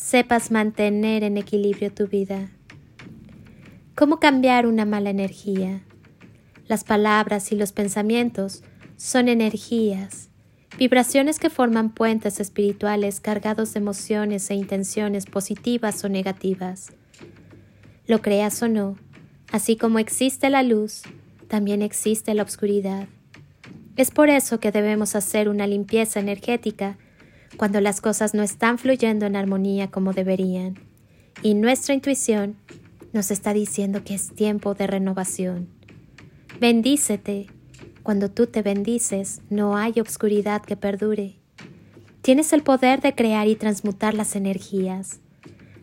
sepas 0.00 0.50
mantener 0.50 1.22
en 1.22 1.36
equilibrio 1.36 1.92
tu 1.92 2.08
vida. 2.08 2.48
¿Cómo 3.94 4.18
cambiar 4.18 4.66
una 4.66 4.86
mala 4.86 5.10
energía? 5.10 5.82
Las 6.66 6.84
palabras 6.84 7.52
y 7.52 7.54
los 7.54 7.72
pensamientos 7.72 8.62
son 8.96 9.28
energías, 9.28 10.30
vibraciones 10.78 11.38
que 11.38 11.50
forman 11.50 11.92
puentes 11.92 12.40
espirituales 12.40 13.20
cargados 13.20 13.74
de 13.74 13.80
emociones 13.80 14.50
e 14.50 14.54
intenciones 14.54 15.26
positivas 15.26 16.02
o 16.02 16.08
negativas. 16.08 16.92
Lo 18.06 18.22
creas 18.22 18.62
o 18.62 18.68
no, 18.68 18.96
así 19.52 19.76
como 19.76 19.98
existe 19.98 20.48
la 20.48 20.62
luz, 20.62 21.02
también 21.46 21.82
existe 21.82 22.32
la 22.32 22.42
oscuridad. 22.42 23.06
Es 23.96 24.10
por 24.10 24.30
eso 24.30 24.60
que 24.60 24.72
debemos 24.72 25.14
hacer 25.14 25.48
una 25.50 25.66
limpieza 25.66 26.20
energética 26.20 26.96
cuando 27.56 27.80
las 27.80 28.00
cosas 28.00 28.34
no 28.34 28.42
están 28.42 28.78
fluyendo 28.78 29.26
en 29.26 29.36
armonía 29.36 29.90
como 29.90 30.12
deberían, 30.12 30.78
y 31.42 31.54
nuestra 31.54 31.94
intuición 31.94 32.56
nos 33.12 33.30
está 33.30 33.52
diciendo 33.52 34.04
que 34.04 34.14
es 34.14 34.32
tiempo 34.34 34.74
de 34.74 34.86
renovación. 34.86 35.68
Bendícete. 36.60 37.46
Cuando 38.02 38.30
tú 38.30 38.46
te 38.46 38.62
bendices, 38.62 39.40
no 39.50 39.76
hay 39.76 40.00
obscuridad 40.00 40.62
que 40.62 40.76
perdure. 40.76 41.36
Tienes 42.22 42.52
el 42.52 42.62
poder 42.62 43.00
de 43.00 43.14
crear 43.14 43.46
y 43.48 43.56
transmutar 43.56 44.14
las 44.14 44.36
energías. 44.36 45.20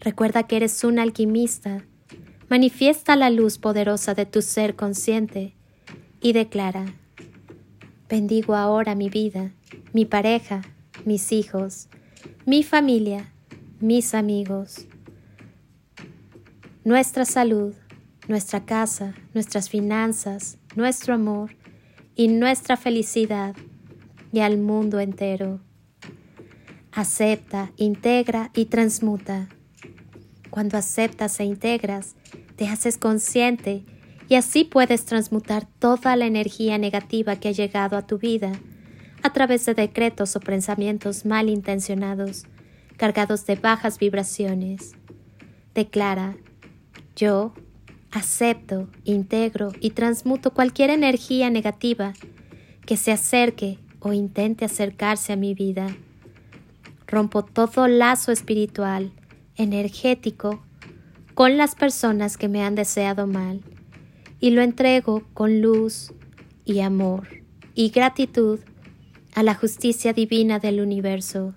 Recuerda 0.00 0.44
que 0.44 0.56
eres 0.56 0.84
un 0.84 0.98
alquimista. 0.98 1.84
Manifiesta 2.48 3.16
la 3.16 3.30
luz 3.30 3.58
poderosa 3.58 4.14
de 4.14 4.26
tu 4.26 4.42
ser 4.42 4.76
consciente 4.76 5.54
y 6.20 6.32
declara, 6.32 6.86
bendigo 8.08 8.54
ahora 8.54 8.94
mi 8.94 9.08
vida, 9.08 9.52
mi 9.92 10.04
pareja, 10.04 10.62
mis 11.04 11.32
hijos, 11.32 11.88
mi 12.46 12.62
familia, 12.62 13.32
mis 13.80 14.14
amigos, 14.14 14.86
nuestra 16.84 17.24
salud, 17.24 17.74
nuestra 18.28 18.64
casa, 18.64 19.14
nuestras 19.34 19.68
finanzas, 19.68 20.58
nuestro 20.76 21.14
amor 21.14 21.56
y 22.14 22.28
nuestra 22.28 22.76
felicidad 22.76 23.54
y 24.32 24.40
al 24.40 24.58
mundo 24.58 25.00
entero. 25.00 25.60
Acepta, 26.92 27.72
integra 27.76 28.50
y 28.54 28.66
transmuta. 28.66 29.48
Cuando 30.50 30.78
aceptas 30.78 31.40
e 31.40 31.44
integras, 31.44 32.14
te 32.56 32.68
haces 32.68 32.98
consciente 32.98 33.84
y 34.28 34.36
así 34.36 34.64
puedes 34.64 35.04
transmutar 35.04 35.66
toda 35.66 36.16
la 36.16 36.26
energía 36.26 36.78
negativa 36.78 37.36
que 37.36 37.48
ha 37.48 37.52
llegado 37.52 37.96
a 37.96 38.06
tu 38.06 38.18
vida 38.18 38.52
a 39.24 39.32
través 39.32 39.64
de 39.64 39.72
decretos 39.72 40.36
o 40.36 40.40
pensamientos 40.40 41.24
malintencionados, 41.24 42.44
cargados 42.98 43.46
de 43.46 43.56
bajas 43.56 43.98
vibraciones. 43.98 44.92
Declara, 45.74 46.36
yo 47.16 47.54
acepto, 48.12 48.90
integro 49.04 49.72
y 49.80 49.90
transmuto 49.90 50.52
cualquier 50.52 50.90
energía 50.90 51.48
negativa 51.48 52.12
que 52.84 52.98
se 52.98 53.12
acerque 53.12 53.78
o 53.98 54.12
intente 54.12 54.66
acercarse 54.66 55.32
a 55.32 55.36
mi 55.36 55.54
vida. 55.54 55.86
Rompo 57.06 57.42
todo 57.46 57.88
lazo 57.88 58.30
espiritual, 58.30 59.10
energético, 59.56 60.62
con 61.32 61.56
las 61.56 61.74
personas 61.74 62.36
que 62.36 62.48
me 62.48 62.62
han 62.62 62.74
deseado 62.74 63.26
mal 63.26 63.62
y 64.38 64.50
lo 64.50 64.60
entrego 64.60 65.24
con 65.32 65.62
luz 65.62 66.12
y 66.66 66.80
amor 66.80 67.26
y 67.74 67.88
gratitud 67.88 68.60
a 69.34 69.42
la 69.42 69.54
justicia 69.54 70.12
divina 70.12 70.58
del 70.58 70.80
universo. 70.80 71.54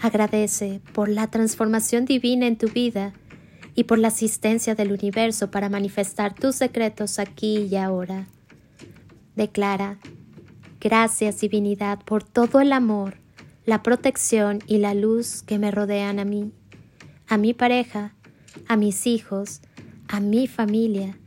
Agradece 0.00 0.80
por 0.92 1.08
la 1.08 1.26
transformación 1.28 2.04
divina 2.04 2.46
en 2.46 2.56
tu 2.56 2.68
vida 2.68 3.12
y 3.74 3.84
por 3.84 3.98
la 3.98 4.08
asistencia 4.08 4.74
del 4.74 4.92
universo 4.92 5.50
para 5.50 5.68
manifestar 5.68 6.34
tus 6.34 6.56
secretos 6.56 7.18
aquí 7.18 7.68
y 7.70 7.76
ahora. 7.76 8.26
Declara, 9.34 9.98
gracias 10.80 11.40
divinidad 11.40 11.98
por 12.04 12.22
todo 12.22 12.60
el 12.60 12.72
amor, 12.72 13.18
la 13.64 13.82
protección 13.82 14.60
y 14.66 14.78
la 14.78 14.94
luz 14.94 15.42
que 15.42 15.58
me 15.58 15.70
rodean 15.70 16.18
a 16.18 16.24
mí, 16.24 16.52
a 17.26 17.36
mi 17.36 17.54
pareja, 17.54 18.14
a 18.68 18.76
mis 18.76 19.06
hijos, 19.06 19.60
a 20.08 20.20
mi 20.20 20.46
familia, 20.46 21.18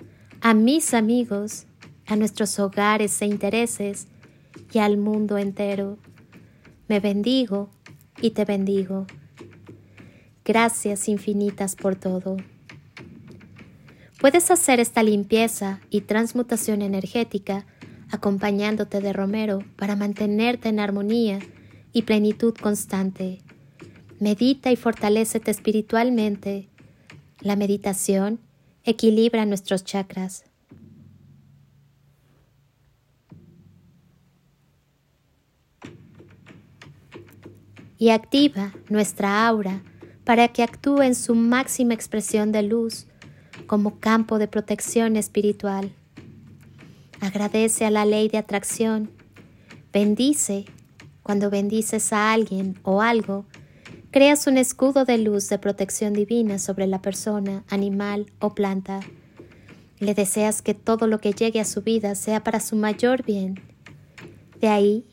a 0.41 0.53
mis 0.53 0.93
amigos, 0.93 1.65
a 2.07 2.15
nuestros 2.15 2.57
hogares 2.59 3.21
e 3.21 3.25
intereses, 3.25 4.07
y 4.71 4.79
al 4.79 4.97
mundo 4.97 5.37
entero. 5.37 5.97
Me 6.87 6.99
bendigo 6.99 7.69
y 8.21 8.31
te 8.31 8.45
bendigo. 8.45 9.05
Gracias 10.45 11.07
infinitas 11.07 11.75
por 11.75 11.95
todo. 11.95 12.37
Puedes 14.19 14.51
hacer 14.51 14.79
esta 14.79 15.03
limpieza 15.03 15.79
y 15.89 16.01
transmutación 16.01 16.81
energética 16.81 17.65
acompañándote 18.11 18.99
de 19.01 19.13
romero 19.13 19.59
para 19.77 19.95
mantenerte 19.95 20.69
en 20.69 20.79
armonía 20.79 21.39
y 21.93 22.01
plenitud 22.01 22.53
constante. 22.55 23.39
Medita 24.19 24.71
y 24.71 24.75
fortalecete 24.75 25.51
espiritualmente. 25.51 26.67
La 27.39 27.55
meditación 27.55 28.39
equilibra 28.83 29.45
nuestros 29.45 29.83
chakras, 29.85 30.43
y 37.99 38.09
activa 38.09 38.73
nuestra 38.87 39.45
aura 39.45 39.83
para 40.23 40.47
que 40.47 40.63
actúe 40.63 41.01
en 41.01 41.13
su 41.13 41.35
máxima 41.35 41.93
expresión 41.93 42.51
de 42.51 42.63
luz 42.63 43.05
como 43.67 43.99
campo 43.99 44.39
de 44.39 44.47
protección 44.47 45.17
espiritual. 45.17 45.91
Agradece 47.19 47.85
a 47.85 47.91
la 47.91 48.05
ley 48.05 48.29
de 48.29 48.37
atracción. 48.37 49.11
Bendice. 49.91 50.65
Cuando 51.21 51.51
bendices 51.51 52.11
a 52.13 52.31
alguien 52.31 52.79
o 52.81 53.01
algo, 53.01 53.45
creas 54.09 54.47
un 54.47 54.57
escudo 54.57 55.05
de 55.05 55.17
luz 55.19 55.49
de 55.49 55.59
protección 55.59 56.13
divina 56.13 56.57
sobre 56.57 56.87
la 56.87 57.01
persona, 57.01 57.63
animal 57.69 58.31
o 58.39 58.55
planta. 58.55 59.01
Le 59.99 60.15
deseas 60.15 60.61
que 60.61 60.73
todo 60.73 61.05
lo 61.05 61.19
que 61.19 61.33
llegue 61.33 61.59
a 61.59 61.65
su 61.65 61.81
vida 61.81 62.15
sea 62.15 62.43
para 62.43 62.61
su 62.61 62.75
mayor 62.77 63.23
bien. 63.23 63.61
De 64.59 64.69
ahí 64.69 65.05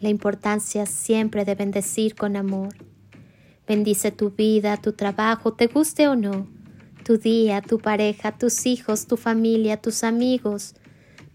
la 0.00 0.08
importancia 0.08 0.86
siempre 0.86 1.44
de 1.44 1.54
bendecir 1.54 2.14
con 2.14 2.36
amor. 2.36 2.74
Bendice 3.66 4.10
tu 4.10 4.30
vida, 4.30 4.76
tu 4.76 4.92
trabajo, 4.92 5.52
te 5.52 5.66
guste 5.66 6.08
o 6.08 6.16
no, 6.16 6.48
tu 7.04 7.18
día, 7.18 7.60
tu 7.60 7.78
pareja, 7.78 8.32
tus 8.32 8.66
hijos, 8.66 9.06
tu 9.06 9.16
familia, 9.16 9.80
tus 9.80 10.04
amigos, 10.04 10.74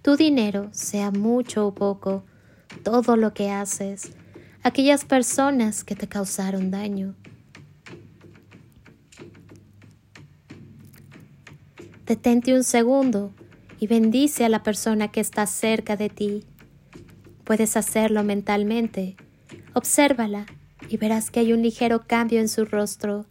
tu 0.02 0.16
dinero, 0.16 0.70
sea 0.72 1.12
mucho 1.12 1.68
o 1.68 1.76
poco, 1.76 2.24
todo 2.84 3.18
lo 3.18 3.34
que 3.34 3.52
haces, 3.52 4.12
aquellas 4.64 5.06
personas 5.06 5.84
que 5.84 5.96
te 5.96 6.08
causaron 6.08 6.72
daño. 6.72 7.16
Detente 12.06 12.54
un 12.54 12.64
segundo 12.64 13.34
y 13.80 13.88
bendice 13.88 14.44
a 14.44 14.50
la 14.50 14.64
persona 14.64 15.10
que 15.10 15.22
está 15.22 15.46
cerca 15.46 15.96
de 15.96 16.10
ti 16.10 16.44
Puedes 17.44 17.76
hacerlo 17.76 18.24
mentalmente. 18.24 19.16
Obsérvala 19.74 20.46
y 20.90 20.98
verás 20.98 21.32
que 21.32 21.42
hay 21.42 21.54
un 21.54 21.62
ligero 21.62 22.04
cambio 22.08 22.40
en 22.40 22.48
su 22.48 22.66
rostro. 22.66 23.26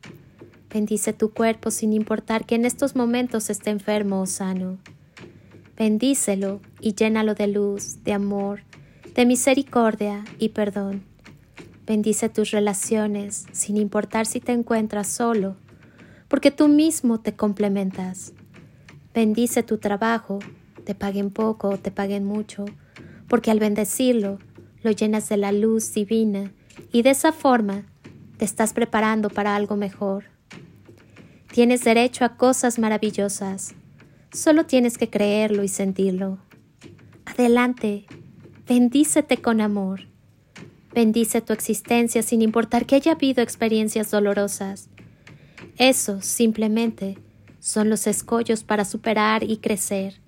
Bendice 0.72 1.12
tu 1.12 1.32
cuerpo 1.32 1.70
sin 1.70 1.92
importar 1.92 2.44
que 2.44 2.54
en 2.54 2.64
estos 2.64 2.96
momentos 2.96 3.50
esté 3.50 3.70
enfermo 3.70 4.20
o 4.20 4.26
sano. 4.26 4.78
Bendícelo 5.76 6.60
y 6.80 6.94
llénalo 6.94 7.34
de 7.34 7.46
luz, 7.46 8.04
de 8.04 8.12
amor, 8.12 8.60
de 9.14 9.26
misericordia 9.26 10.24
y 10.38 10.50
perdón. 10.50 11.04
Bendice 11.86 12.28
tus 12.28 12.50
relaciones 12.50 13.46
sin 13.52 13.76
importar 13.76 14.26
si 14.26 14.40
te 14.40 14.52
encuentras 14.52 15.08
solo, 15.08 15.56
porque 16.28 16.50
tú 16.50 16.68
mismo 16.68 17.20
te 17.20 17.34
complementas. 17.34 18.32
Bendice 19.14 19.62
tu 19.62 19.78
trabajo, 19.78 20.38
te 20.84 20.94
paguen 20.94 21.30
poco 21.30 21.70
o 21.70 21.78
te 21.78 21.90
paguen 21.90 22.24
mucho, 22.24 22.64
porque 23.32 23.50
al 23.50 23.60
bendecirlo 23.60 24.38
lo 24.82 24.90
llenas 24.90 25.30
de 25.30 25.38
la 25.38 25.52
luz 25.52 25.94
divina 25.94 26.52
y 26.92 27.00
de 27.00 27.08
esa 27.08 27.32
forma 27.32 27.86
Te 28.36 28.44
estás 28.44 28.74
preparando 28.74 29.30
para 29.30 29.56
algo 29.56 29.74
mejor. 29.74 30.24
Tienes 31.50 31.82
derecho 31.82 32.26
a 32.26 32.36
cosas 32.36 32.78
maravillosas. 32.78 33.74
Solo 34.34 34.66
tienes 34.66 34.98
que 34.98 35.08
creerlo 35.08 35.64
y 35.64 35.68
sentirlo. 35.68 36.40
Adelante, 37.24 38.04
bendícete 38.68 39.38
con 39.38 39.62
amor. 39.62 40.08
Bendice 40.94 41.40
tu 41.40 41.54
existencia 41.54 42.22
sin 42.22 42.42
importar 42.42 42.84
que 42.84 42.96
haya 42.96 43.12
habido 43.12 43.42
experiencias 43.42 44.10
dolorosas. 44.10 44.90
Eso 45.78 46.20
simplemente 46.20 47.16
son 47.60 47.88
los 47.88 48.06
escollos 48.06 48.62
para 48.62 48.84
superar 48.84 49.42
y 49.42 49.56
crecer. 49.56 50.20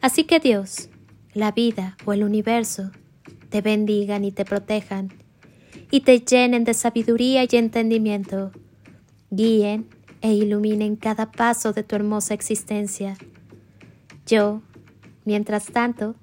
Así 0.00 0.24
que 0.24 0.40
Dios, 0.40 0.88
la 1.34 1.52
vida 1.52 1.96
o 2.04 2.12
el 2.12 2.24
universo 2.24 2.90
te 3.50 3.60
bendigan 3.60 4.24
y 4.24 4.32
te 4.32 4.44
protejan, 4.44 5.12
y 5.90 6.00
te 6.00 6.20
llenen 6.20 6.64
de 6.64 6.74
sabiduría 6.74 7.44
y 7.44 7.56
entendimiento, 7.56 8.52
guíen 9.30 9.88
e 10.22 10.32
iluminen 10.32 10.96
cada 10.96 11.30
paso 11.30 11.72
de 11.72 11.82
tu 11.82 11.96
hermosa 11.96 12.34
existencia. 12.34 13.16
Yo, 14.26 14.62
mientras 15.24 15.66
tanto, 15.66 16.16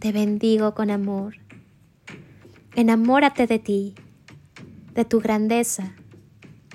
te 0.00 0.12
bendigo 0.12 0.74
con 0.74 0.90
amor 0.90 1.36
Enamórate 2.78 3.48
de 3.48 3.58
ti, 3.58 3.96
de 4.94 5.04
tu 5.04 5.18
grandeza, 5.18 5.96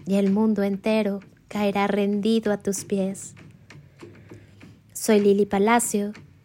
y 0.06 0.16
el 0.16 0.32
mundo 0.32 0.62
entero 0.62 1.22
caerá 1.48 1.88
rendido 1.88 2.52
a 2.52 2.58
tus 2.58 2.84
pies. 2.84 3.36
Soy 4.92 5.22
Lili 5.22 5.46
Palacio 5.46 6.12